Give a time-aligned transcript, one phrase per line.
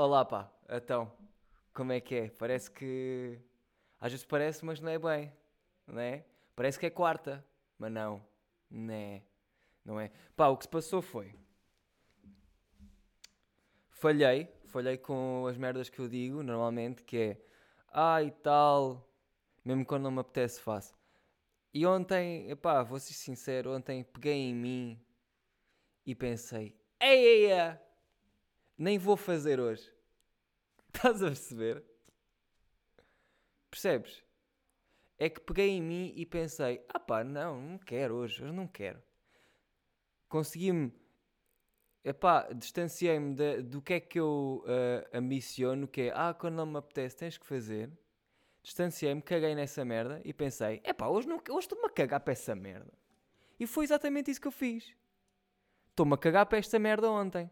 [0.00, 1.12] Olá, pá, então,
[1.74, 2.30] como é que é?
[2.30, 3.36] Parece que.
[3.98, 5.32] Às vezes parece, mas não é bem,
[5.88, 6.24] não é?
[6.54, 7.44] Parece que é quarta,
[7.76, 8.24] mas não,
[8.70, 9.22] não é.
[9.84, 10.12] Não é?
[10.36, 11.34] Pá, o que se passou foi.
[13.90, 17.42] Falhei, falhei com as merdas que eu digo normalmente, que é.
[17.88, 19.04] Ah, e tal,
[19.64, 20.94] mesmo quando não me apetece, faço.
[21.74, 25.04] E ontem, epá, vou ser sincero, ontem peguei em mim
[26.06, 27.87] e pensei: Ei, ei, ei
[28.78, 29.92] nem vou fazer hoje.
[30.94, 31.84] Estás a perceber?
[33.70, 34.22] Percebes?
[35.18, 38.68] É que peguei em mim e pensei: ah pá, não, não quero hoje, hoje não
[38.68, 39.02] quero.
[40.28, 40.92] Consegui-me,
[42.04, 46.78] epá, distanciei-me do que é que eu uh, ambiciono, que é, ah, quando não me
[46.78, 47.90] apetece tens que fazer.
[48.62, 52.32] Distanciei-me, caguei nessa merda e pensei: é pá, hoje, não, hoje estou-me a cagar para
[52.32, 52.92] essa merda.
[53.58, 54.94] E foi exatamente isso que eu fiz.
[55.90, 57.50] Estou-me a cagar para esta merda ontem.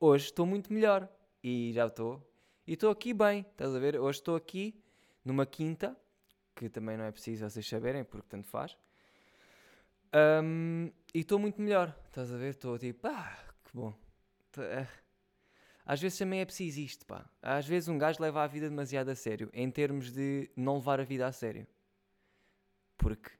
[0.00, 1.08] Hoje estou muito melhor.
[1.42, 2.24] E já estou.
[2.66, 3.98] E estou aqui bem, estás a ver?
[3.98, 4.80] Hoje estou aqui
[5.24, 5.96] numa quinta,
[6.54, 8.76] que também não é preciso vocês saberem, porque tanto faz.
[10.42, 12.50] Um, e estou muito melhor, estás a ver?
[12.50, 13.92] Estou tipo, ah, que bom.
[14.58, 14.86] Eh.
[15.84, 17.28] Às vezes também é preciso isto, pá.
[17.42, 21.00] Às vezes um gajo leva a vida demasiado a sério, em termos de não levar
[21.00, 21.66] a vida a sério.
[22.96, 23.30] Porque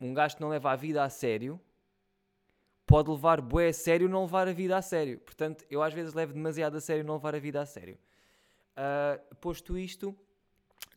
[0.00, 1.60] um gajo que não leva a vida a sério
[2.86, 5.18] pode levar bué a sério não levar a vida a sério.
[5.20, 7.98] Portanto, eu às vezes levo demasiado a sério não levar a vida a sério.
[8.76, 10.16] Uh, posto isto,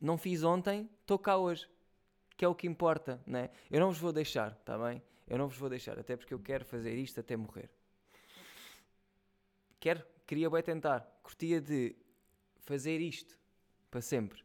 [0.02, 1.70] não fiz ontem, estou cá hoje.
[2.36, 3.50] Que é o que importa, né?
[3.72, 5.02] Eu não vos vou deixar, tá bem?
[5.28, 7.70] Eu não vos vou deixar, até porque eu quero fazer isto até morrer.
[9.80, 11.00] Quero, queria bem tentar.
[11.24, 11.96] Curtia de
[12.58, 13.38] fazer isto
[13.90, 14.44] para sempre.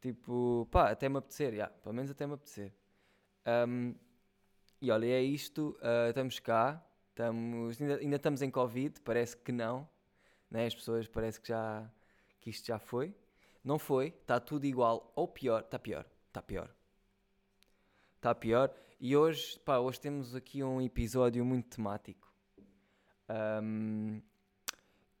[0.00, 2.72] Tipo, pá, até me apetecer, já, pelo menos até me apetecer.
[3.68, 3.94] Um,
[4.80, 9.52] e olha, é isto, uh, estamos cá, estamos, ainda, ainda, estamos em Covid, parece que
[9.52, 9.88] não,
[10.50, 10.66] né?
[10.66, 11.90] as pessoas parece que já
[12.40, 13.14] que isto já foi.
[13.64, 16.70] Não foi, está tudo igual, ou pior, está pior, está pior.
[18.16, 18.72] Está pior.
[19.00, 22.32] E hoje, pá, hoje temos aqui um episódio muito temático.
[23.28, 24.22] Um,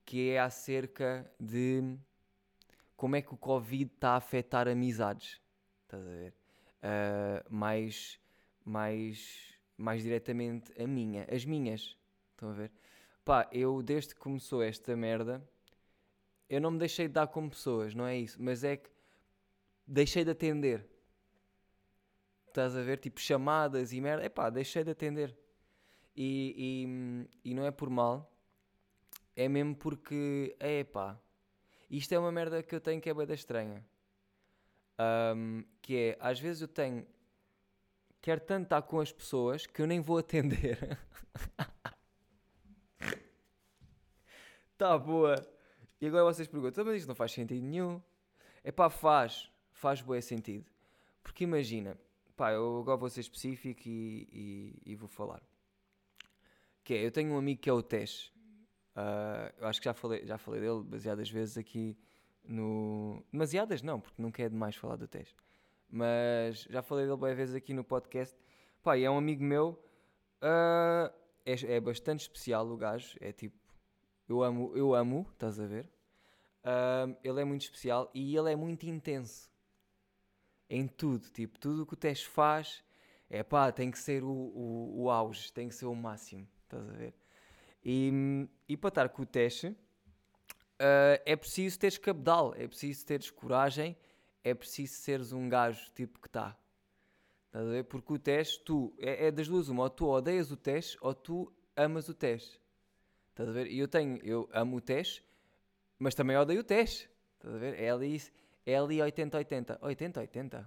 [0.04, 1.98] que é acerca de
[2.96, 5.40] como é que o Covid está a afetar amizades.
[5.82, 6.34] Estás a ver?
[6.78, 8.20] Uh, mais
[8.66, 11.96] mais, mais diretamente a minha, as minhas.
[12.32, 12.72] Estão a ver?
[13.24, 15.42] Pá, eu desde que começou esta merda,
[16.48, 18.90] eu não me deixei de dar com pessoas, não é isso, mas é que
[19.86, 20.84] deixei de atender.
[22.48, 22.98] Estás a ver?
[22.98, 25.36] Tipo chamadas e merda, epá, deixei de atender.
[26.16, 28.32] E, e, e não é por mal,
[29.34, 31.20] é mesmo porque, é pá,
[31.90, 33.84] isto é uma merda que eu tenho que é bem estranha.
[34.98, 37.06] Um, que é, às vezes eu tenho
[38.26, 40.98] quero tanto estar com as pessoas que eu nem vou atender.
[44.76, 45.36] tá boa.
[46.00, 48.02] E agora vocês perguntam, mas isto não faz sentido nenhum.
[48.64, 49.48] É pá, faz.
[49.70, 50.66] Faz boa sentido.
[51.22, 51.96] Porque imagina,
[52.36, 55.40] pá, eu agora vou ser específico e, e, e vou falar.
[56.82, 58.32] Que é, eu tenho um amigo que é o Tesh.
[58.96, 61.96] Uh, eu acho que já falei, já falei dele baseadas vezes aqui
[62.42, 63.24] no.
[63.30, 65.32] Demasiadas não, porque nunca é demais falar do Tesh
[65.88, 68.36] mas já falei dele várias vezes aqui no podcast.
[68.82, 69.82] Pá, é um amigo meu,
[70.42, 71.12] uh,
[71.44, 73.56] é, é, bastante especial o gajo, é tipo,
[74.28, 75.90] eu amo, eu amo, estás a ver?
[76.64, 79.50] Uh, ele é muito especial e ele é muito intenso
[80.68, 82.84] em tudo, tipo, tudo o que o Tesh faz
[83.30, 86.88] é pá, tem que ser o, o, o auge, tem que ser o máximo, estás
[86.88, 87.14] a ver?
[87.84, 89.76] E, e para estar com o Tesh, uh,
[91.24, 93.96] é preciso teres cabedal, é preciso teres coragem
[94.46, 96.56] é preciso seres um gajo tipo que está.
[97.46, 97.82] Estás a ver?
[97.82, 101.12] Porque o teste, tu, é, é, das duas uma, ou tu odeias o teste ou
[101.12, 102.60] tu amas o teste.
[103.30, 103.66] Estás a ver?
[103.66, 105.26] E eu tenho, eu amo o teste,
[105.98, 107.10] mas também odeio o teste.
[107.34, 107.74] Estás a ver?
[107.74, 108.22] É ali,
[108.64, 109.80] é ali 80-80.
[109.80, 110.64] 80-80?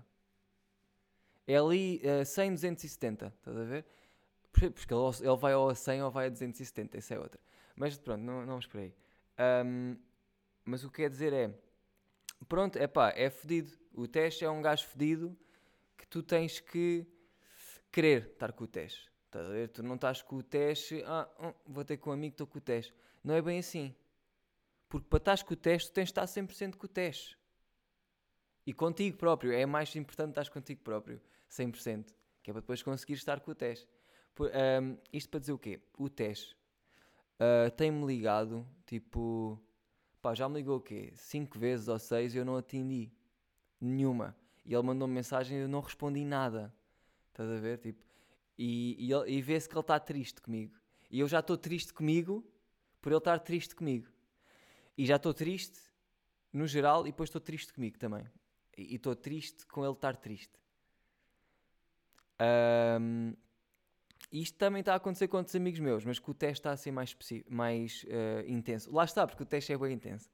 [1.47, 3.31] É ali uh, 100-270.
[3.31, 3.85] Estás a ver?
[4.51, 7.39] Porque ele, ele vai ao 100 ou vai a 270, essa é outra.
[7.77, 8.67] Mas pronto, não, não vamos.
[9.65, 9.95] Um,
[10.65, 11.68] mas o que quer dizer é
[12.45, 13.77] pronto, é pá, é fedido.
[13.93, 15.37] O teste é um gajo fedido
[15.97, 17.05] que tu tens que
[17.91, 19.09] querer estar com o teste.
[19.25, 19.69] Estás a ver?
[19.69, 22.57] Tu não estás com o teste, ah, hum, vou ter com um amigo estou com
[22.57, 22.93] o teste.
[23.23, 23.95] Não é bem assim.
[24.87, 27.37] Porque para estar com o teste, tu tens de estar 100% com o teste.
[28.65, 29.51] E contigo próprio.
[29.51, 31.21] É mais importante estar contigo próprio.
[31.49, 32.13] 100%.
[32.41, 33.87] Que é para depois conseguir estar com o teste.
[34.39, 35.81] Um, isto para dizer o quê?
[35.97, 36.55] O teste
[37.39, 39.61] uh, tem-me ligado, tipo
[40.21, 41.13] Pá, já me ligou o quê?
[41.15, 43.11] Cinco vezes ou seis e eu não atendi.
[43.79, 44.35] Nenhuma.
[44.65, 46.73] E ele mandou-me mensagem e eu não respondi nada.
[47.29, 47.77] Estás a ver?
[47.77, 48.03] Tipo,
[48.57, 50.77] e, e, e vê-se que ele está triste comigo.
[51.09, 52.43] E eu já estou triste comigo
[53.01, 54.07] por ele estar triste comigo.
[54.97, 55.79] E já estou triste,
[56.51, 58.25] no geral, e depois estou triste comigo também.
[58.77, 60.59] E estou triste com ele estar triste.
[62.99, 63.33] Um,
[64.31, 66.77] isto também está a acontecer com outros amigos meus, mas que o teste está a
[66.77, 67.15] ser mais,
[67.47, 68.91] mais uh, intenso.
[68.93, 70.29] Lá está, porque o teste é bem intenso.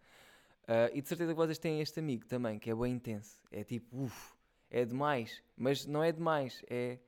[0.64, 3.40] Uh, e de certeza que vocês têm este amigo também, que é bem intenso.
[3.52, 4.34] É tipo, uff,
[4.70, 5.44] é demais.
[5.56, 7.00] Mas não é demais, é.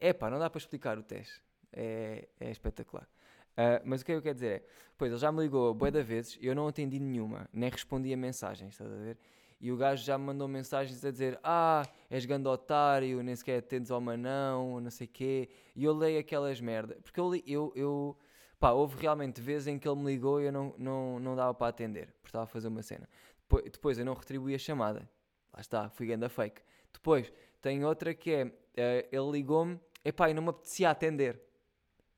[0.00, 1.42] É pá, não dá para explicar o teste.
[1.72, 3.08] É, é espetacular.
[3.52, 4.64] Uh, mas o que é que eu quero dizer é,
[4.96, 8.16] pois ele já me ligou bué da vezes, eu não atendi nenhuma, nem respondi a
[8.16, 9.18] mensagens, estás a ver?
[9.60, 13.58] E o gajo já me mandou mensagens a dizer, ah, és grande otário, nem sequer
[13.58, 15.48] atendes ao manão, não sei quê.
[15.74, 18.18] E eu leio aquelas merda, porque eu, eu, eu
[18.60, 21.52] pá, houve realmente vezes em que ele me ligou e eu não, não, não dava
[21.54, 23.08] para atender, porque estava a fazer uma cena.
[23.40, 25.08] Depois, depois eu não retribuí a chamada,
[25.52, 26.62] lá está, fui grande fake.
[26.92, 31.42] Depois, tem outra que é, uh, ele ligou-me, epá, e não me apetecia atender.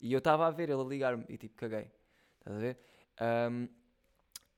[0.00, 1.90] E eu estava a ver ele ligar-me e tipo, caguei.
[2.38, 2.78] Estás a ver?
[3.50, 3.68] Um,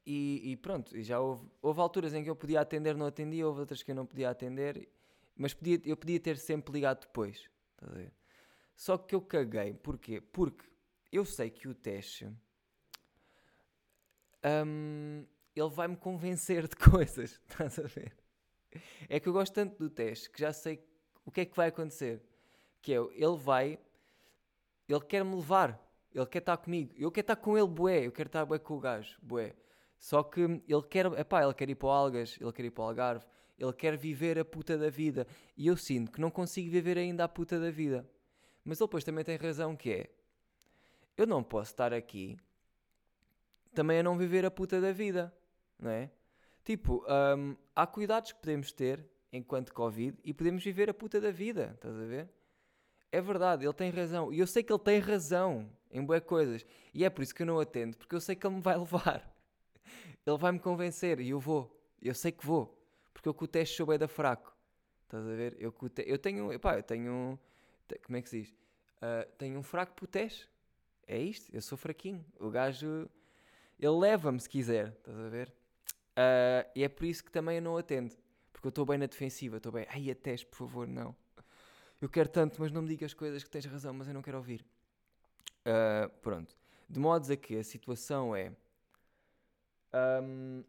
[0.06, 3.46] e, e, pronto, e já houve, houve alturas em que eu podia atender, não atendia,
[3.46, 4.88] houve outras que eu não podia atender,
[5.37, 7.49] mas podia, eu podia ter sempre ligado depois.
[7.81, 8.12] Ver?
[8.76, 9.75] Só que eu caguei.
[9.75, 10.20] Porquê?
[10.20, 10.64] Porque
[11.10, 12.31] eu sei que o teste
[14.44, 17.40] um, ele vai-me convencer de coisas.
[17.48, 18.16] Estás a ver?
[19.08, 20.84] É que eu gosto tanto do teste que já sei
[21.25, 22.22] o que é que vai acontecer.
[22.81, 23.78] Que é, ele vai
[24.88, 25.81] ele quer-me levar,
[26.14, 28.75] ele quer estar comigo, eu quero estar com ele, bué, eu quero estar bué com
[28.75, 29.55] o gajo, bué.
[30.02, 32.82] Só que ele quer, epá, ele quer ir para o Algas, ele quer ir para
[32.82, 33.25] o Algarve,
[33.56, 35.28] ele quer viver a puta da vida.
[35.56, 38.04] E eu sinto que não consigo viver ainda a puta da vida.
[38.64, 40.10] Mas ele depois também tem razão que é,
[41.16, 42.37] eu não posso estar aqui
[43.72, 45.32] também a não viver a puta da vida,
[45.78, 46.10] não é?
[46.64, 47.06] Tipo,
[47.38, 51.75] hum, há cuidados que podemos ter enquanto Covid e podemos viver a puta da vida,
[51.76, 52.28] estás a ver?
[53.12, 54.32] É verdade, ele tem razão.
[54.32, 56.66] E eu sei que ele tem razão em boas coisas.
[56.93, 58.75] E é por isso que eu não atendo, porque eu sei que ele me vai
[58.76, 59.31] levar.
[60.26, 61.70] Ele vai me convencer e eu vou.
[62.00, 62.79] Eu sei que vou.
[63.12, 64.55] Porque eu com o teste sou bem da fraco.
[65.05, 65.56] Estás a ver?
[65.58, 66.05] Eu, te...
[66.06, 66.52] eu tenho.
[66.52, 67.38] Epá, eu tenho.
[68.05, 68.50] Como é que se diz?
[68.50, 70.49] Uh, tenho um fraco pro teste.
[71.06, 71.55] É isto.
[71.55, 72.25] Eu sou fraquinho.
[72.40, 73.08] O gajo.
[73.79, 74.88] Ele leva-me se quiser.
[74.88, 75.49] Estás a ver?
[76.12, 78.14] Uh, e é por isso que também eu não atendo.
[78.52, 79.58] Porque eu estou bem na defensiva.
[79.58, 79.87] Estou bem.
[79.90, 81.14] Ai, a teste, por favor, não
[82.02, 84.37] eu quero tanto, mas não me digas coisas que tens razão, mas eu não quero
[84.37, 84.67] ouvir.
[85.61, 86.52] Uh, pronto.
[86.90, 88.52] De modos a que a situação é.
[89.94, 90.64] Um,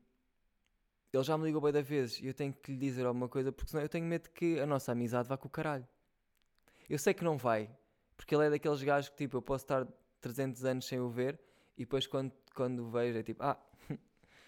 [1.14, 3.52] ele já me ligou bem da vezes e eu tenho que lhe dizer alguma coisa,
[3.52, 5.88] porque senão eu tenho medo que a nossa amizade vá com o caralho.
[6.90, 7.70] Eu sei que não vai,
[8.18, 9.88] porque ele é daqueles gajos que tipo, eu posso estar
[10.22, 11.40] 300 anos sem o ver
[11.78, 13.58] e depois quando, quando vejo é tipo, ah,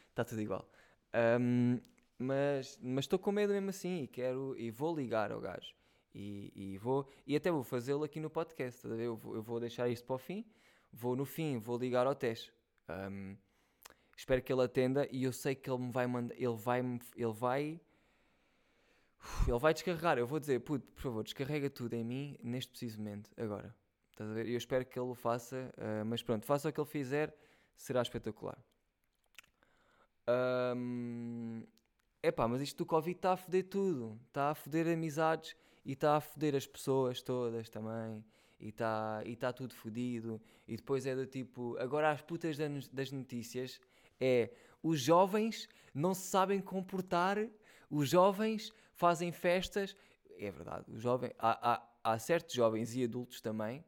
[0.09, 0.67] está tudo igual.
[1.39, 1.79] Um,
[2.17, 5.73] mas estou com medo mesmo assim e quero e vou ligar ao gajo.
[6.13, 8.87] E, e, vou, e até vou fazê-lo aqui no podcast.
[8.87, 10.45] Eu vou, eu vou deixar isto para o fim.
[10.91, 12.53] Vou no fim, vou ligar ao teste.
[12.89, 13.35] Um,
[14.15, 16.35] espero que ele atenda e eu sei que ele me vai mandar.
[16.35, 16.79] Ele vai.
[17.15, 17.81] Ele vai.
[19.47, 20.17] Ele vai descarregar.
[20.17, 23.75] Eu vou dizer, puto, por favor, descarrega tudo em mim neste preciso momento, agora.
[24.11, 24.47] Estás a ver?
[24.47, 27.35] Eu espero que ele o faça, uh, mas pronto, faça o que ele fizer,
[27.75, 28.57] será espetacular.
[30.77, 31.63] Um,
[32.23, 34.19] epá, mas isto do Covid está a foder tudo.
[34.27, 38.23] Está a foder amizades e está a foder as pessoas todas também
[38.59, 42.57] e está e tá tudo fodido e depois é do tipo agora as putas
[42.91, 43.79] das notícias
[44.19, 44.51] é
[44.81, 47.37] os jovens não se sabem comportar
[47.89, 49.95] os jovens fazem festas
[50.37, 53.83] é verdade os jovens há, há, há certos jovens e adultos também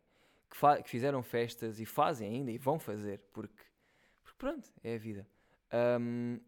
[0.50, 3.63] que, que, fizeram festas e fazem ainda e vão fazer porque,
[4.24, 5.27] porque pronto é a vida.
[6.00, 6.39] Um,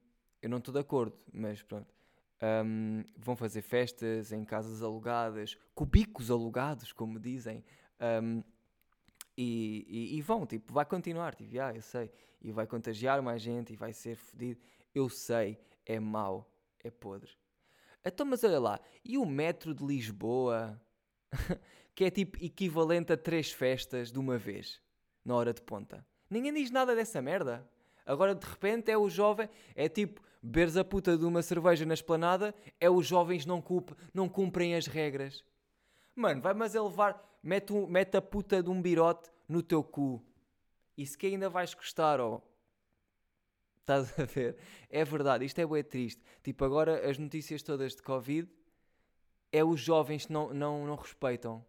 [0.41, 1.93] eu não estou de acordo mas pronto.
[2.41, 7.65] Um, vão fazer festas em casas alugadas, cubicos alugados, como dizem,
[8.23, 8.41] um,
[9.41, 13.41] e, e, e, vão, tipo, vai continuar, tipo, ah, eu sei, e vai contagiar mais
[13.41, 14.59] gente e vai ser fodido,
[14.93, 16.51] eu sei, é mau,
[16.83, 17.31] é podre.
[18.03, 20.77] Então, mas olha lá, e o metro de Lisboa,
[21.95, 24.81] que é tipo equivalente a três festas de uma vez,
[25.23, 26.05] na hora de ponta?
[26.29, 27.65] Ninguém diz nada dessa merda.
[28.05, 31.93] Agora de repente é o jovem, é tipo, beres a puta de uma cerveja na
[31.93, 33.63] esplanada, é os jovens não,
[34.13, 35.45] não cumprem as regras.
[36.13, 39.83] Mano, vai mas é levar, mete, um, mete a puta de um birote no teu
[39.83, 40.23] cu.
[40.97, 42.35] Isso que ainda vais gostar, ó.
[42.35, 42.49] Oh.
[43.79, 44.57] Estás a ver?
[44.89, 46.21] É verdade, isto é bué triste.
[46.43, 48.47] Tipo, agora as notícias todas de Covid
[49.51, 51.65] é os jovens que não, não, não respeitam.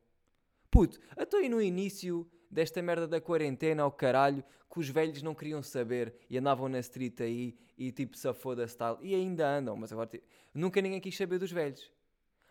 [0.71, 5.35] Puto, até aí no início desta merda da quarentena ao caralho que os velhos não
[5.35, 8.99] queriam saber e andavam na street aí e tipo safoda-se tal.
[9.03, 11.91] E ainda andam, mas agora tipo, nunca ninguém quis saber dos velhos.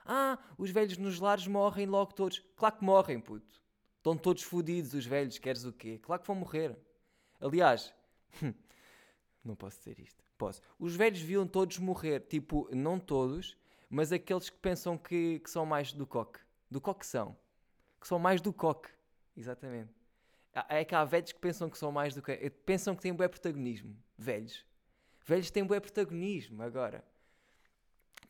[0.06, 2.40] Ah, os velhos nos lares morrem logo todos.
[2.56, 3.62] Claro que morrem, puto.
[3.98, 6.00] Estão todos fodidos os velhos, queres o quê?
[6.02, 6.78] Claro que vão morrer.
[7.40, 7.94] Aliás,
[9.44, 10.24] Não posso dizer isto.
[10.38, 10.62] Posso.
[10.78, 12.22] Os velhos deviam todos morrer.
[12.22, 13.58] Tipo, não todos,
[13.90, 16.40] mas aqueles que pensam que, que são mais do coque.
[16.70, 17.36] Do coque são.
[18.00, 18.90] Que são mais do coque.
[19.36, 19.92] Exatamente.
[20.68, 22.50] É que há velhos que pensam que são mais do que.
[22.66, 23.96] Pensam que têm bué protagonismo.
[24.18, 24.66] Velhos.
[25.26, 27.04] Velhos têm bué protagonismo agora.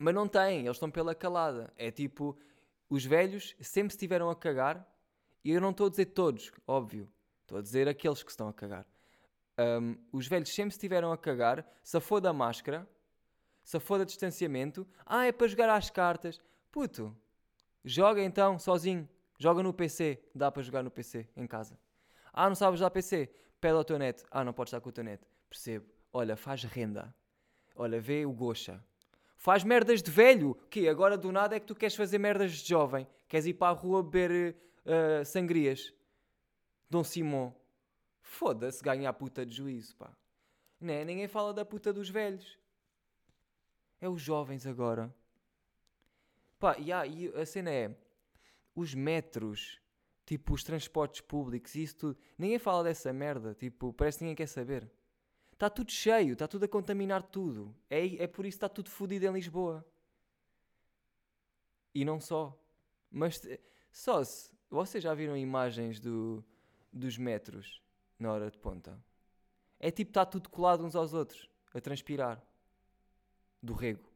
[0.02, 1.70] Mas não têm, eles estão pela calada.
[1.76, 2.34] É tipo,
[2.88, 4.90] os velhos sempre estiveram a cagar,
[5.44, 7.06] e eu não estou a dizer todos, óbvio.
[7.42, 8.86] Estou a dizer aqueles que estão a cagar.
[9.58, 12.88] Um, os velhos sempre estiveram a cagar, se for da máscara,
[13.62, 14.88] se for da distanciamento.
[15.04, 16.40] Ah, é para jogar às cartas.
[16.72, 17.14] Puto,
[17.84, 19.06] joga então, sozinho.
[19.38, 20.18] Joga no PC.
[20.34, 21.78] Dá para jogar no PC, em casa.
[22.32, 23.30] Ah, não sabes usar PC?
[23.60, 24.24] Pede ao teu net.
[24.30, 25.22] Ah, não podes estar com o teu net.
[25.50, 25.84] Percebo.
[26.10, 27.14] Olha, faz renda.
[27.76, 28.82] Olha, vê o gocha.
[29.40, 30.54] Faz merdas de velho.
[30.68, 33.08] Que agora do nada é que tu queres fazer merdas de jovem.
[33.26, 34.54] Queres ir para a rua beber
[34.84, 35.94] uh, sangrias.
[36.90, 37.56] Dom Simão.
[38.20, 40.14] Foda-se, ganha a puta de juízo, pá.
[40.78, 41.06] Né?
[41.06, 42.58] Ninguém fala da puta dos velhos.
[43.98, 45.10] É os jovens agora.
[46.58, 47.96] Pá, yeah, e a cena é...
[48.74, 49.80] Os metros,
[50.26, 52.18] tipo os transportes públicos e isso tudo.
[52.36, 53.54] Ninguém fala dessa merda.
[53.54, 54.90] Tipo, parece que ninguém quer saber.
[55.60, 57.76] Está tudo cheio, está tudo a contaminar tudo.
[57.90, 59.84] É, é por isso que está tudo fodido em Lisboa.
[61.94, 62.58] E não só.
[63.10, 63.42] Mas
[63.92, 64.50] só se.
[64.70, 66.42] Vocês já viram imagens do,
[66.90, 67.82] dos metros
[68.18, 68.98] na hora de ponta?
[69.78, 72.42] É tipo, está tudo colado uns aos outros, a transpirar.
[73.62, 74.08] Do rego.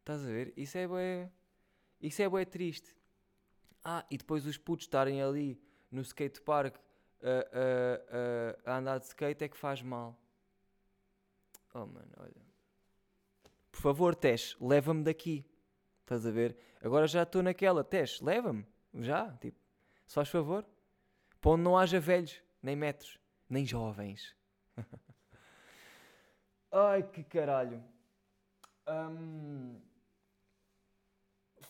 [0.00, 0.52] Estás a ver?
[0.54, 1.32] Isso é bué.
[1.98, 2.94] Isso é bué triste.
[3.82, 5.58] Ah, e depois os putos estarem ali
[5.90, 6.76] no skatepark
[7.22, 10.16] a, a, andar de skate é que faz mal.
[11.74, 12.48] Oh mano, olha.
[13.70, 15.44] Por favor, Tesh, leva-me daqui.
[16.00, 16.56] Estás a ver?
[16.82, 17.84] Agora já estou naquela.
[17.84, 18.66] Tesh, leva-me.
[18.94, 19.58] Já, tipo.
[20.06, 20.64] Se faz favor.
[21.40, 24.34] Para onde não haja velhos, nem metros, nem jovens.
[26.72, 27.82] Ai, que caralho.
[28.88, 29.80] Um...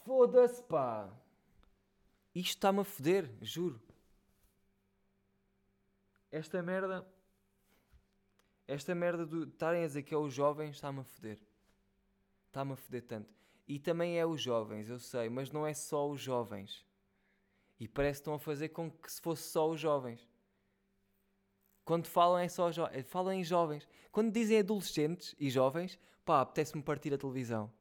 [0.05, 1.11] Foda-se, pá.
[2.35, 3.88] Isto está-me a foder, juro
[6.31, 7.07] esta merda.
[8.67, 11.39] Esta merda de estarem a dizer que é os jovens está-me a foder.
[12.47, 13.35] Está-me a foder tanto.
[13.67, 16.87] E também é os jovens, eu sei, mas não é só os jovens.
[17.79, 20.29] E parece que estão a fazer com que se fosse só os jovens.
[21.85, 23.07] Quando falam é só jovens.
[23.07, 23.89] Falam em jovens.
[24.11, 27.73] Quando dizem adolescentes e jovens, pá, apetece-me partir a televisão.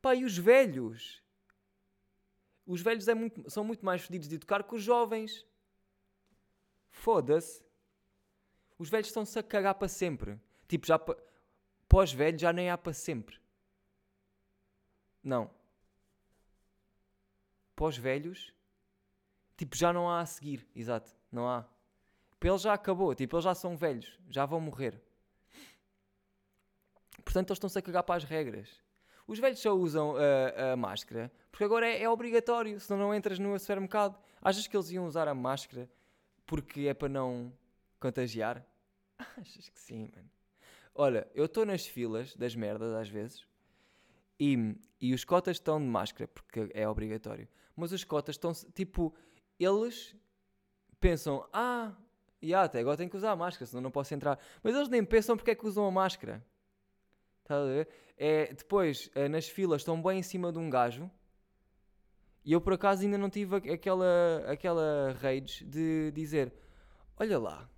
[0.00, 1.22] Pá, e os velhos?
[2.66, 5.46] Os velhos é muito, são muito mais fedidos de educar que os jovens.
[6.90, 7.62] Foda-se.
[8.82, 10.36] Os velhos estão-se a cagar para sempre.
[10.66, 11.00] Tipo, já
[11.88, 13.38] pós-velho já nem há para sempre.
[15.22, 15.48] Não.
[17.76, 18.52] Pós-velhos,
[19.56, 20.66] tipo, já não há a seguir.
[20.74, 21.64] Exato, não há.
[22.40, 23.14] Para eles já acabou.
[23.14, 24.18] Tipo, eles já são velhos.
[24.28, 25.00] Já vão morrer.
[27.24, 28.82] Portanto, eles estão-se a cagar para as regras.
[29.28, 33.38] Os velhos só usam a, a máscara porque agora é, é, obrigatório, senão não entras
[33.38, 34.18] no supermercado.
[34.40, 35.88] Achas que eles iam usar a máscara
[36.44, 37.52] porque é para não
[38.00, 38.66] contagiar?
[39.36, 40.30] Achas que sim, mano?
[40.94, 43.46] Olha, eu estou nas filas das merdas às vezes
[44.38, 47.48] e, e os cotas estão de máscara porque é obrigatório.
[47.74, 49.14] Mas os cotas estão tipo,
[49.58, 50.14] eles
[51.00, 51.92] pensam, ah,
[52.42, 54.38] yeah, até agora tenho que usar a máscara, senão não posso entrar.
[54.62, 56.44] Mas eles nem pensam porque é que usam a máscara.
[57.42, 57.88] Está a ver?
[58.16, 61.10] É, depois, eh, nas filas, estão bem em cima de um gajo.
[62.44, 66.52] E eu, por acaso, ainda não tive aquela, aquela rage de dizer:
[67.16, 67.70] Olha lá,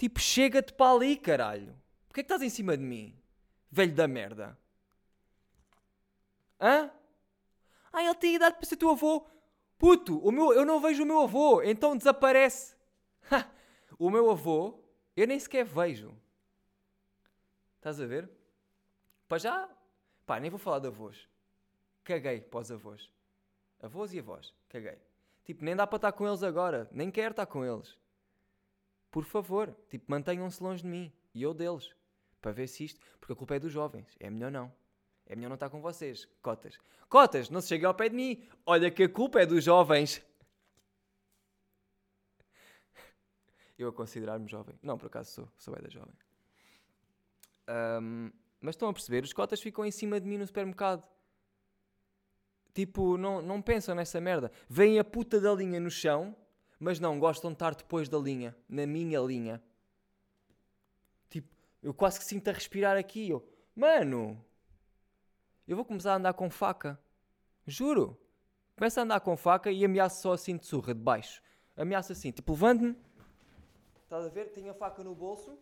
[0.00, 1.78] Tipo, chega-te para ali, caralho.
[2.08, 3.14] Porquê é que estás em cima de mim?
[3.70, 4.58] Velho da merda.
[6.58, 6.90] Hã?
[7.92, 9.28] Ah, ele tem idade para ser teu avô.
[9.76, 12.74] Puto, o meu, eu não vejo o meu avô, então desaparece.
[13.98, 14.82] o meu avô,
[15.14, 16.16] eu nem sequer vejo.
[17.76, 18.26] Estás a ver?
[19.28, 19.68] Para já,
[20.24, 21.28] pá, nem vou falar de avós.
[22.04, 23.12] Caguei para os avós.
[23.82, 24.96] Avós e avós, caguei.
[25.44, 26.88] Tipo, nem dá para estar com eles agora.
[26.90, 28.00] Nem quero estar com eles
[29.10, 31.94] por favor, tipo, mantenham-se longe de mim e eu deles,
[32.40, 34.72] para ver se isto, porque a culpa é dos jovens, é melhor não.
[35.26, 36.76] É melhor não estar com vocês, cotas.
[37.08, 38.42] Cotas, não se cheguem ao pé de mim.
[38.66, 40.20] Olha que a culpa é dos jovens.
[43.78, 44.76] Eu a considerar-me jovem.
[44.82, 46.14] Não, por acaso sou, sou é da jovem.
[48.02, 51.02] Um, mas estão a perceber, os cotas ficam em cima de mim no supermercado.
[52.74, 54.50] Tipo, não, não pensam nessa merda.
[54.68, 56.36] Vêm a puta da linha no chão
[56.80, 59.62] mas não, gostam de estar depois da linha, na minha linha.
[61.28, 61.46] Tipo,
[61.82, 63.28] eu quase que sinto a respirar aqui.
[63.28, 63.46] Eu,
[63.76, 64.42] mano,
[65.68, 66.98] eu vou começar a andar com faca.
[67.66, 68.18] Juro.
[68.74, 71.42] Começa a andar com faca e ameaça só assim de surra, de baixo.
[71.76, 72.96] Ameaça assim, tipo, levante-me.
[74.04, 74.50] Estás a ver?
[74.52, 75.58] Tenho a faca no bolso.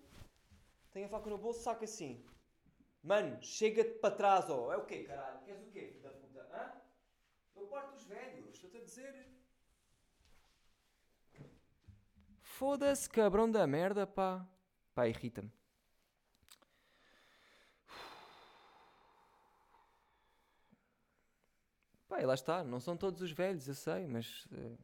[0.92, 2.24] Tem a faca no bolso, saca assim.
[3.02, 4.72] Mano, chega-te para trás, ó.
[4.72, 5.40] É o quê, caralho?
[5.40, 6.48] Queres o quê, filho da puta?
[6.52, 6.80] Hã?
[7.56, 9.37] Eu parto os velhos, estou-te a dizer.
[12.58, 14.44] Foda-se, cabrão da merda, pá.
[14.92, 15.48] Pá, irrita-me.
[22.08, 24.76] Pá, e lá está, não são todos os velhos, eu sei, mas eh,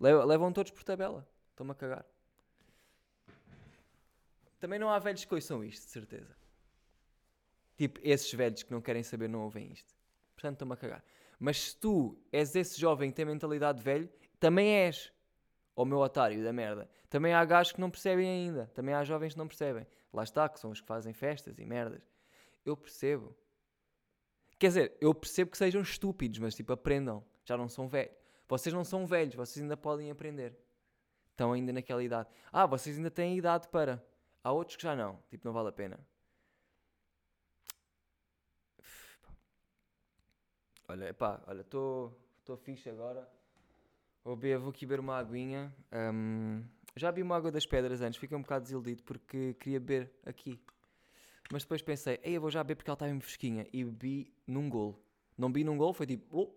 [0.00, 1.28] levam, todos por tabela.
[1.50, 2.06] Estou-me a cagar.
[4.58, 6.34] Também não há velhos que ouçam isto, de certeza.
[7.76, 9.94] Tipo, esses velhos que não querem saber não ouvem isto.
[10.34, 11.04] Portanto, estou-me a cagar.
[11.38, 15.12] Mas se tu és esse jovem que tem mentalidade de velho, também és.
[15.76, 16.88] Ó meu otário da merda.
[17.08, 18.70] Também há gajos que não percebem ainda.
[18.74, 19.86] Também há jovens que não percebem.
[20.12, 22.02] Lá está, que são os que fazem festas e merdas.
[22.64, 23.36] Eu percebo.
[24.58, 27.24] Quer dizer, eu percebo que sejam estúpidos, mas tipo, aprendam.
[27.44, 28.14] Já não são velhos.
[28.48, 30.56] Vocês não são velhos, vocês ainda podem aprender.
[31.30, 32.28] Estão ainda naquela idade.
[32.52, 34.04] Ah, vocês ainda têm idade para.
[34.42, 35.18] Há outros que já não.
[35.28, 35.98] Tipo, não vale a pena.
[40.86, 42.16] Olha, pá, olha, estou
[42.62, 43.28] fixe agora.
[44.24, 45.70] Vou, beber, vou aqui beber uma aguinha.
[45.92, 46.64] Um,
[46.96, 50.58] já vi uma água das pedras antes, fiquei um bocado desiludido porque queria beber aqui.
[51.52, 53.66] Mas depois pensei, ei, eu vou já beber porque ela está bem fresquinha.
[53.70, 54.98] E bebi num golo.
[55.36, 56.54] Não bebi num golo, foi tipo.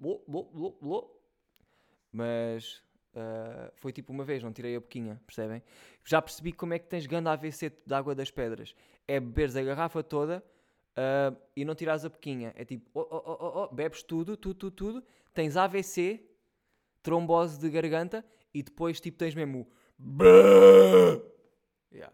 [2.10, 2.82] Mas
[3.14, 5.62] uh, foi tipo uma vez, não tirei a boquinha, percebem?
[6.06, 8.74] Já percebi como é que tens grande AVC de água das pedras.
[9.06, 10.42] É beberes a garrafa toda
[10.98, 12.54] uh, e não tirares a boquinha.
[12.56, 15.04] É tipo, oh, oh, oh, oh, bebes tudo, tudo, tudo, tudo.
[15.34, 16.27] Tens AVC,
[17.02, 19.68] trombose de garganta e depois tipo tens mesmo.
[21.92, 22.14] Yeah.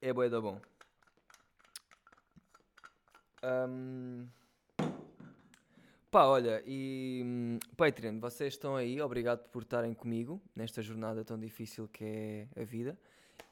[0.00, 0.60] É bué da bom.
[3.42, 4.28] Um...
[6.10, 11.38] Pá, olha, e hum, Patreon, vocês estão aí, obrigado por estarem comigo nesta jornada tão
[11.38, 12.98] difícil que é a vida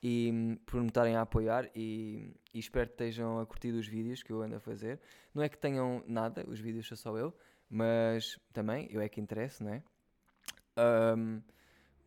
[0.03, 3.87] e hum, por me estarem a apoiar e, e, espero que estejam a curtir os
[3.87, 4.99] vídeos que eu ando a fazer.
[5.35, 7.35] Não é que tenham nada, os vídeos sou só eu,
[7.69, 9.83] mas também eu é que interesso, não é?
[11.15, 11.43] Um,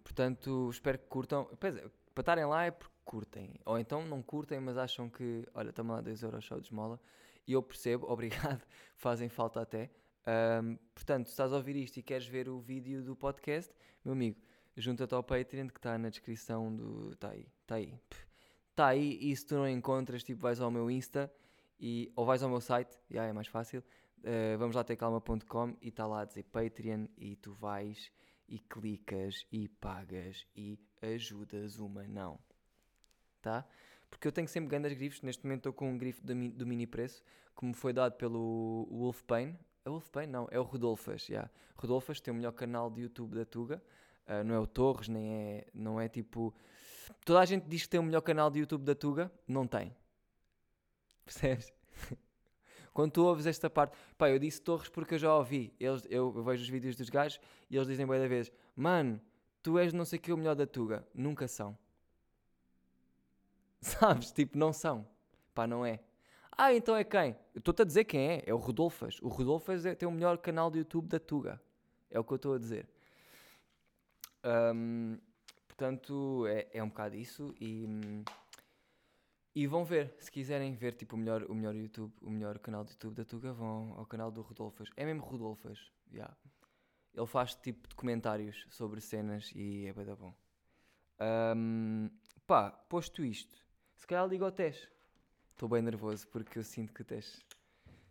[0.03, 1.45] portanto, espero que curtam.
[1.59, 1.81] Pois é,
[2.15, 3.53] para estarem lá é porque curtem.
[3.65, 6.99] Ou então não curtem, mas acham que, olha, estamos lá 2 euros show de esmola.
[7.47, 8.63] E eu percebo, obrigado,
[8.95, 9.91] fazem falta até.
[10.27, 14.13] Um, portanto, se estás a ouvir isto e queres ver o vídeo do podcast, meu
[14.13, 14.39] amigo,
[14.77, 17.11] junta-te ao Patreon que está na descrição do.
[17.13, 17.99] Está aí, está aí.
[18.71, 21.31] Está aí e se tu não encontras, tipo, vais ao meu Insta
[21.79, 23.83] e, ou vais ao meu site, já é mais fácil.
[24.19, 28.11] Uh, vamos lá ter calma.com e está lá a dizer Patreon e tu vais
[28.47, 32.39] e clicas e pagas e ajudas uma não.
[33.41, 33.65] Tá?
[34.09, 35.21] Porque eu tenho sempre grandes grifes.
[35.21, 37.23] Neste momento estou com um grifo do, mini preço
[37.57, 40.27] que me foi dado pelo Wolf Pain é o Wolfpain?
[40.27, 41.27] Não, é o Rodolfas.
[41.27, 41.49] Yeah.
[41.75, 43.81] Rodolfas tem o melhor canal de YouTube da Tuga.
[44.27, 45.67] Uh, não é o Torres, nem é.
[45.73, 46.53] Não é tipo.
[47.25, 49.31] Toda a gente diz que tem o melhor canal de YouTube da Tuga.
[49.47, 49.95] Não tem.
[51.25, 51.71] Percebes?
[52.93, 55.73] Quando tu ouves esta parte, pá, eu disse Torres porque eu já ouvi.
[55.79, 57.39] Eles, eu, eu vejo os vídeos dos gajos
[57.69, 59.21] e eles dizem boa da vez: Mano,
[59.63, 61.07] tu és não sei o que o melhor da Tuga.
[61.13, 61.77] Nunca são.
[63.81, 64.31] Sabes?
[64.31, 65.07] Tipo, não são.
[65.53, 65.99] Pá, não é.
[66.61, 67.37] Ah, então é quem?
[67.55, 68.43] Estou-te a dizer quem é.
[68.45, 69.17] É o Rodolfas.
[69.21, 71.57] O Rodolfas é, tem o melhor canal de YouTube da Tuga.
[72.11, 72.85] É o que eu estou a dizer.
[74.75, 75.17] Um,
[75.69, 77.55] portanto, é, é um bocado isso.
[77.61, 77.87] E,
[79.55, 80.13] e vão ver.
[80.19, 83.23] Se quiserem ver tipo, o, melhor, o melhor YouTube, o melhor canal de YouTube da
[83.23, 84.89] Tuga, vão ao canal do Rodolfas.
[84.97, 85.79] É mesmo Rodolfas.
[86.11, 86.35] Yeah.
[87.13, 90.35] Ele faz tipo documentários sobre cenas e é bem bom.
[91.55, 92.09] Um,
[92.45, 93.63] pá, posto isto,
[93.95, 94.98] se calhar ligo ao teste.
[95.59, 97.43] Estou bem nervoso porque eu sinto que o Tess.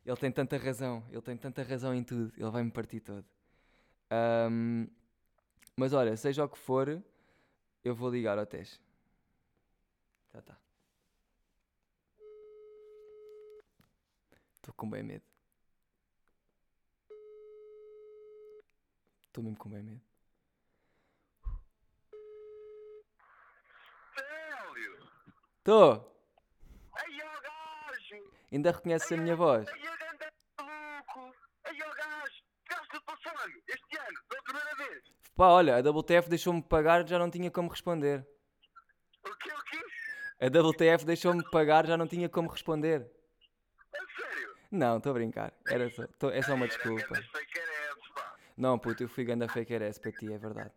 [0.05, 3.25] Ele tem tanta razão, ele tem tanta razão em tudo, ele vai me partir todo.
[4.13, 4.87] Um,
[5.75, 7.03] mas olha, seja o que for,
[7.83, 8.79] eu vou ligar ao Tess.
[10.35, 10.59] Já está.
[14.57, 15.25] Estou com bem medo.
[19.23, 20.03] Estou mesmo com bem medo.
[25.61, 26.18] Estou!
[28.51, 29.69] Ainda reconheces a minha voz?
[29.69, 29.79] Ai,
[30.59, 31.35] maluco!
[31.65, 32.43] Ai, o gajo!
[32.69, 35.05] Gasto o telefone este ano, pela primeira vez!
[35.37, 38.27] Pá, olha, a WTF deixou-me pagar já não tinha como responder.
[39.25, 39.79] O quê, o quê?
[40.41, 43.09] A WTF deixou-me pagar já não tinha como responder.
[43.95, 44.57] A sério?
[44.71, 45.53] Não, estou a brincar.
[45.69, 47.21] Era só, tô, é só uma desculpa.
[48.57, 50.73] Não, puto, eu fui ganda faker ass para ti, é verdade.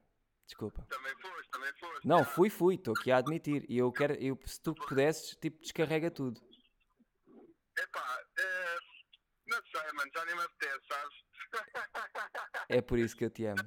[0.46, 0.86] Desculpa.
[0.90, 2.08] Também foste, também foste.
[2.08, 3.66] Não, fui, fui, estou aqui a admitir.
[3.68, 6.40] E eu quero, eu, se tu pudesses, tipo, descarrega tudo.
[7.80, 8.78] Epá, é,
[9.48, 11.16] não sei, mano, já nem me apetece, sabes?
[12.72, 13.62] É por isso que eu te amo.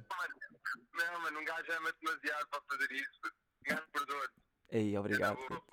[0.93, 3.21] Não, mano, um gajo ama demasiado para fazer isso.
[3.63, 4.33] Gajo perdoa-te.
[4.71, 5.35] Aí, obrigado.
[5.47, 5.63] Boa.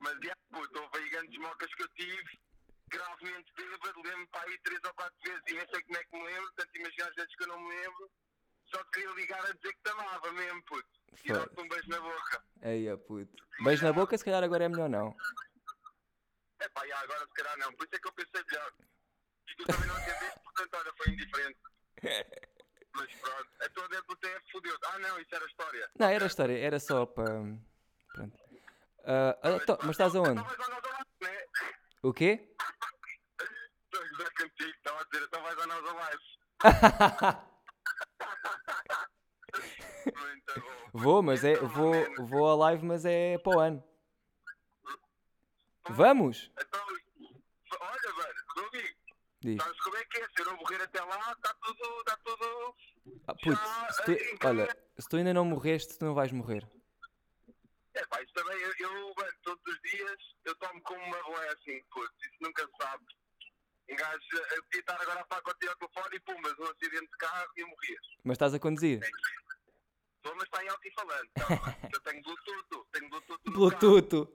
[0.00, 2.40] Mas, já, puto, houve aí grandes mocas que eu tive,
[2.88, 6.16] gravemente bêbado, lembro para aí três ou quatro vezes e nem sei como é que
[6.16, 8.10] me lembro, portanto imagina às vezes que eu não me lembro,
[8.66, 10.88] só queria ligar a dizer que te amava mesmo, puto.
[11.24, 12.44] E dar-te um beijo na boca.
[12.62, 13.44] Aí, puto.
[13.64, 15.16] Beijo na boca, se calhar agora é melhor não.
[16.60, 18.72] É pá, já, agora se calhar não, por isso é que eu pensei melhor.
[19.48, 21.58] E tu também não entendeste, portanto, olha, foi indiferente.
[22.98, 24.86] Mas pronto, a tua DPTF fodeu-te.
[24.86, 25.90] Ah não, isso era história.
[25.98, 27.24] Não, era história, era só para.
[28.12, 28.38] Pronto.
[29.04, 30.32] Ah, ah, então, mas estás aonde?
[30.32, 31.44] Então vais ao Nós Alive, né?
[32.02, 32.54] O quê?
[33.84, 36.38] Estou a gozar contigo, estava a dizer, então vais ao Nós Alive.
[40.06, 40.90] Muito bom.
[40.92, 41.52] Vou, mas é.
[41.52, 43.84] Então, Vou, mano, vou a live, mas é para o ano.
[45.90, 46.50] Vamos?
[46.60, 46.80] Então,
[47.80, 48.97] olha, velho, meu amigo,
[49.40, 49.62] Diz.
[49.62, 50.26] sabes como é que é?
[50.26, 52.74] Se eu não morrer até lá, está tudo, está tudo...
[53.26, 53.60] Ah, puto,
[53.92, 56.68] se tu, olha, se tu ainda não morreste, tu não vais morrer.
[57.94, 61.82] É pá, isso também, eu, eu todos os dias, eu tomo como uma boé assim,
[61.90, 63.04] putz, isso nunca se sabe.
[63.90, 64.20] Um gajo,
[64.54, 67.16] eu podia estar agora a falar contigo ao telefone e pum, mas um acidente de
[67.18, 68.06] carro e morrias.
[68.24, 69.00] Mas estás a conduzir?
[70.16, 71.30] Estou, mas está em alto-falante.
[71.34, 73.40] Tá, eu tenho Bluetooth, tenho Bluetooth.
[73.46, 74.28] Bluetooth.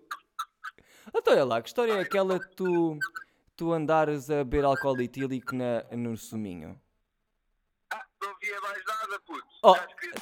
[1.16, 2.98] Então, olha lá, que história é aquela de tu,
[3.56, 6.82] tu andares a beber álcool etílico na, no suminho?
[7.92, 9.48] Ah, não via mais nada, putz.
[9.64, 9.76] Oh,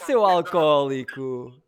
[0.05, 1.61] seu alcoólico!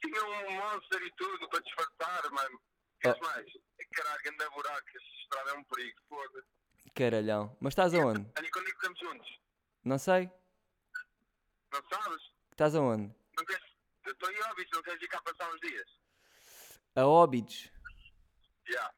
[0.00, 2.60] Tinha um monster e tudo para disfarçar, mano.
[2.60, 2.98] Oh.
[3.00, 3.46] Queres mais?
[3.90, 6.92] Caralho, anda buraco, esta estrada é um perigo, foda-se.
[6.94, 7.56] Caralhão.
[7.60, 8.20] Mas estás aonde?
[8.20, 9.40] E quando é que estamos juntos?
[9.84, 10.30] Não sei.
[11.72, 12.22] Não sabes?
[12.50, 13.14] Estás aonde?
[13.36, 13.64] Não queres...
[14.06, 15.86] Estou em óbito, não queres ir cá passar uns dias?
[16.96, 17.70] A Óbidos.
[18.68, 18.86] Já.
[18.86, 18.97] Epá.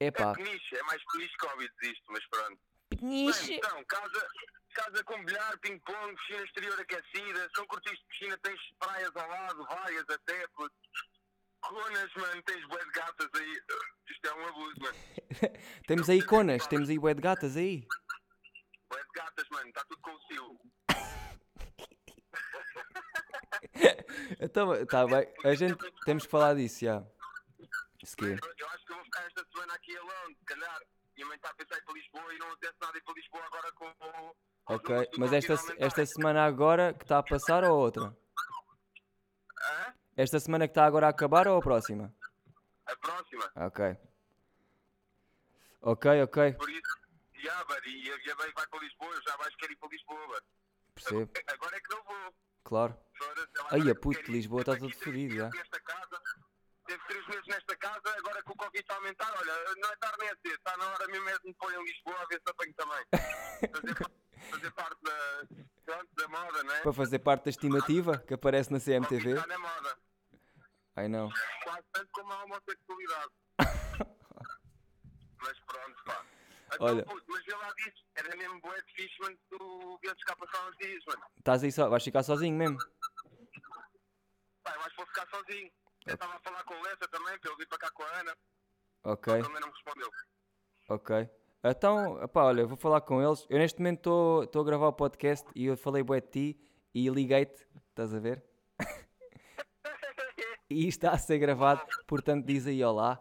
[0.00, 2.58] É peniche, é mais peniche que óbito isto, mas pronto.
[2.90, 3.54] Bem, Peniche.
[3.54, 4.28] então, casa,
[4.74, 9.64] casa com bilhar, ping-pong, piscina exterior aquecida, são curtis de piscina, tens praias ao lado,
[9.66, 10.74] várias até, puto.
[11.60, 13.62] Conas, mano, tens bué de gatas aí.
[14.08, 14.96] Isto é um abuso, mano.
[15.86, 17.86] Temos aí conas, temos aí bué de gatas aí.
[18.88, 20.60] Bué de gatas, mano, está tudo com o cio.
[24.40, 25.26] Então, tá bem.
[25.44, 27.04] A gente temos que falar disso, já.
[28.16, 28.24] Quê?
[28.24, 30.80] Eu, eu acho que eu vou ficar esta semana aqui alone, se calhar.
[31.16, 33.44] Minha mãe está a pensar ir para Lisboa e não acontece nada ir para Lisboa
[33.44, 34.34] agora com o.
[34.64, 35.10] com Ok.
[35.18, 38.16] Mas esta, esta semana agora que está a passar ou outra?
[39.62, 39.94] Hã?
[40.16, 42.14] Esta semana que está agora a acabar ou a próxima?
[42.86, 43.52] A próxima.
[43.56, 43.96] Ok.
[45.82, 46.52] Ok, ok.
[46.54, 46.80] Por isso,
[47.34, 49.88] já, mano, e a minha mãe vai para Lisboa, eu já vais querer ir para
[49.88, 50.46] Lisboa, mano.
[50.94, 51.30] Percebo.
[51.46, 52.34] Agora é que não vou.
[52.64, 52.96] Claro.
[53.70, 54.30] Agora a puto.
[54.30, 55.48] Lisboa está tudo fodido, já.
[55.50, 56.20] Nesta casa,
[56.90, 59.96] teve três meses nesta casa, agora que o Covid está a aumentar, olha, não é
[59.96, 62.26] tarde nem é cedo, está na hora mesmo é de me pôr em Lisboa a
[62.26, 63.06] ver se apanho também.
[63.70, 63.94] Fazer,
[64.50, 65.46] fazer parte da,
[65.84, 66.80] pronto, da moda, não é?
[66.80, 69.30] Para fazer parte da estimativa que aparece na CMTV.
[69.30, 69.98] Está na moda.
[70.96, 71.30] Ai não.
[71.62, 73.30] Quase tanto como a homossexualidade.
[75.42, 76.26] Mas pronto, pá.
[76.72, 77.04] Então, Olha.
[77.04, 80.68] puto, mas eu lá disse, era mesmo bué de fixe, mano, tu viesses cá passar
[80.68, 81.22] uns dias, mano.
[81.38, 82.78] Estás aí só, vais ficar sozinho mesmo.
[84.64, 85.70] Pá, eu acho que vou ficar sozinho.
[86.10, 88.20] Eu estava a falar com o Lessa também, para ele vir para cá com a
[88.20, 88.36] Ana,
[89.04, 90.10] Ok, ele também não me respondeu.
[90.88, 91.30] ok.
[91.62, 93.46] Então, pá, olha, vou falar com eles.
[93.50, 96.60] Eu neste momento estou a gravar o podcast e eu falei bué de ti
[96.94, 98.42] e liguei-te, estás a ver?
[100.72, 103.20] E está a ser gravado, portanto diz aí olá.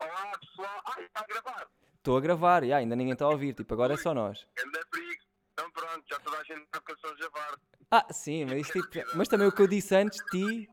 [0.00, 1.68] Olá pessoal, ai, está a gravar.
[1.96, 4.46] Estou a gravar, e ainda ninguém está a ouvir, tipo, agora é só nós.
[4.58, 5.22] Anda perigo.
[5.52, 7.58] Então pronto, já toda a gente sabe que eu sou Javar.
[7.90, 10.68] Ah, sim, mas, tipo, mas também o que eu disse antes, ti.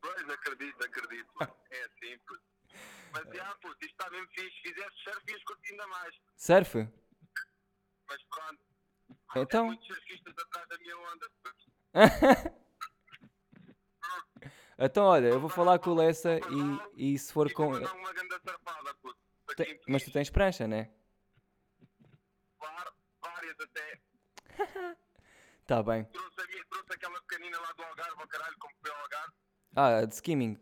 [0.00, 1.30] Pois, acredito, acredito.
[1.70, 2.42] É assim, puto.
[3.12, 4.50] Mas já, puto, isto está mesmo fixe.
[4.50, 6.14] Se fizesse surf, ias curtir ainda mais.
[6.36, 6.88] Surf?
[8.08, 8.60] Mas pronto.
[9.36, 9.62] Então?
[9.64, 11.30] Há muitos surfistas atrás da minha onda.
[11.42, 11.64] puto.
[14.82, 16.38] Então, olha, eu vou falar com o Lessa
[16.96, 17.74] e, e se for E com.
[17.74, 19.18] surfada, puto.
[19.54, 20.90] Te- Mas tu tens prancha, né?
[22.58, 24.00] Claro, várias até.
[25.70, 26.02] Tá bem.
[26.06, 29.32] Trouxe, minha, trouxe aquela pequenina lá do Algarve, ao caralho, como foi ao Algarve.
[29.76, 30.60] Ah, de skimming.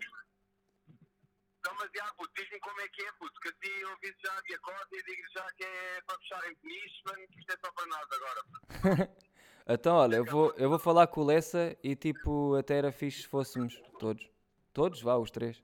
[1.64, 4.38] Não, mas já, puto, diz-me como é que é, puto, que assim eu vi já
[4.38, 7.52] a minha cota e digo já que é para fechar em Peniche, mano, que isto
[7.52, 8.42] é só para nós agora.
[8.44, 9.28] puto.
[9.70, 13.22] Então, olha, eu vou, eu vou falar com o Lessa e tipo, até era fixe
[13.22, 14.26] se fôssemos todos.
[14.72, 15.02] Todos?
[15.02, 15.60] Vá, os três.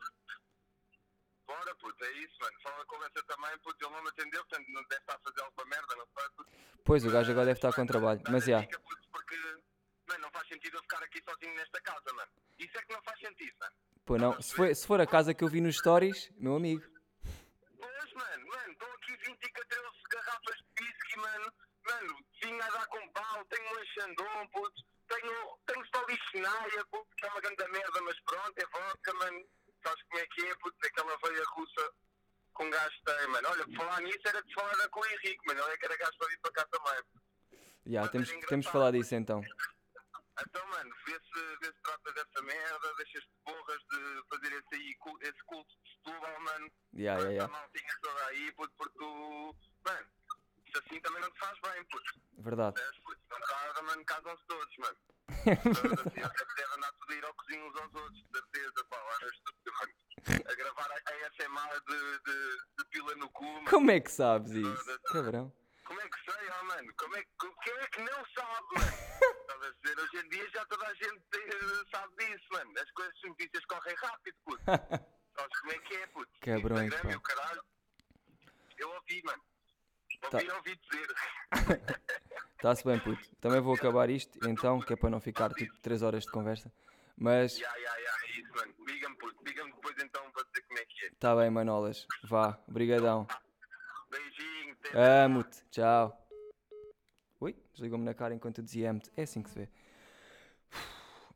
[1.47, 2.57] Bora, puto, é isso, mano.
[2.63, 5.41] Fala com essa também, puto, ele não me atendeu, portanto não deve estar a fazer
[5.43, 6.51] alguma merda, não sei, puto.
[6.85, 8.21] Pois, o gajo agora deve estar com trabalho.
[8.29, 8.63] Mas já.
[8.63, 9.37] puto, porque,
[10.07, 12.31] mano, não faz sentido eu ficar aqui sozinho nesta casa, mano.
[12.59, 13.75] Isso é que não faz sentido, mano.
[14.05, 14.41] Pô, não.
[14.41, 16.83] Se for, se for a casa que eu vi nos stories, meu amigo.
[17.79, 21.53] Pois, mano, mano, estão aqui 20 e 14 garrafas de whisky, mano.
[21.87, 24.83] Mano, vinho a dar com pau, tenho um enxandão, puto.
[25.09, 29.47] tenho, tenho só lichenaia, puto, que é uma grande merda, mas pronto, é vodka, mano.
[29.83, 31.93] Sabes como é que é, puto, aquela veia russa
[32.55, 33.49] com gajo tem, mano.
[33.51, 35.63] Olha, por falar nisso era de falar com o Henrique, mano.
[35.63, 37.03] É que era gajo para vir para cá também.
[37.87, 39.43] Mas temos, é temos engraçado, falar disso então.
[40.47, 44.95] Então, mano, vê se, vê se trata dessa merda, deixas-te porras de fazer esse, aí,
[45.21, 46.71] esse culto de Setúbal, mano.
[46.97, 47.49] Essa já.
[47.49, 49.57] maltinha toda aí, puto, porque tu.
[49.85, 50.07] Mano,
[50.67, 52.21] isso assim também não te faz bem, puto.
[52.39, 52.81] Verdade.
[53.05, 53.21] Puto?
[53.31, 54.97] Não casa, mano, casam-se todos, mano.
[55.55, 58.97] Todos assim, deve andar tudo a ir ao cozinho uns aos outros, de certeza, pá,
[58.97, 60.45] mano.
[60.51, 63.71] A gravar a a ASMR de, de, de pila no cu, mano.
[63.71, 65.01] Como é que sabes isso?
[65.05, 65.53] Cabrão.
[65.85, 66.95] Como é que sei, ó, mano?
[66.97, 67.29] Como é que,
[67.63, 68.93] quem é que não sabe, mano?
[69.41, 69.99] Estás a ver?
[70.01, 72.73] Hoje em dia já toda a gente eh, sabe disso, mano.
[72.79, 74.63] As coisas, as notícias correm rápido, puto.
[75.37, 76.31] Sabes como é que é, puto?
[76.41, 77.35] Cabrões, Instagram pá.
[77.35, 77.65] caralho.
[78.79, 79.43] Eu ouvi, mano.
[80.31, 80.39] Tá.
[80.39, 81.15] Ouvi, ouvi dizer.
[82.57, 83.37] Está-se bem, puto.
[83.41, 86.73] Também vou acabar isto então, que é para não ficar tipo 3 horas de conversa.
[87.17, 88.75] Mas Ya, ya, ya, é isso, mano.
[88.87, 89.45] Diga-me, puto.
[89.45, 91.09] Diga-me depois então para dizer como é que é.
[91.09, 92.07] está bem, Manolas.
[92.25, 93.27] Vá, brigadão.
[94.11, 94.54] Beijinho,
[94.93, 95.65] Amo-te.
[95.71, 96.21] Tchau.
[97.41, 99.11] Ui, desligou-me na cara enquanto eu dizia amo-te.
[99.17, 99.69] É assim que se vê.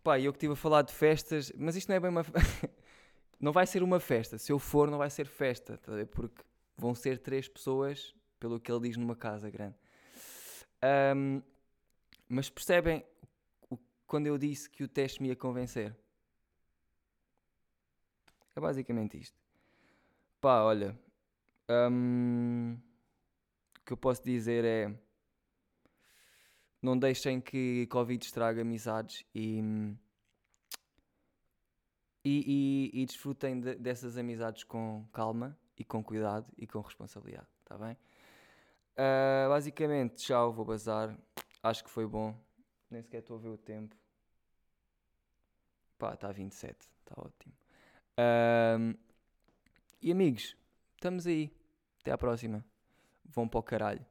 [0.02, 2.24] Pá, eu que estive a falar de festas, mas isto não é bem uma.
[3.40, 4.38] não vai ser uma festa.
[4.38, 5.92] Se eu for, não vai ser festa, tá?
[6.11, 6.42] Porque
[6.76, 9.76] vão ser três pessoas, pelo que ele diz numa casa grande.
[10.80, 11.42] Ahm,
[12.28, 13.04] mas percebem
[14.06, 15.94] quando eu disse que o teste me ia convencer?
[18.56, 19.38] É basicamente isto.
[20.40, 20.98] Pá, olha.
[21.68, 22.88] o
[23.88, 24.94] que eu posso dizer é.
[26.83, 29.62] Não deixem que Covid estrague amizades e.
[32.22, 37.48] E, e- e desfrutem de- dessas amizades com calma e com cuidado e com responsabilidade,
[37.64, 37.96] tá bem?
[38.94, 41.16] Ah, basicamente, tchau, vou bazar.
[41.62, 42.38] Acho que foi bom.
[42.90, 43.96] Nem sequer estou a ver o tempo.
[45.96, 47.55] Pá, está a 27, está ótimo.
[48.18, 48.94] Ahm,
[50.03, 50.55] e amigos,
[50.96, 51.51] estamos aí.
[52.01, 52.62] Até à próxima.
[53.28, 54.04] Vão para o caralho.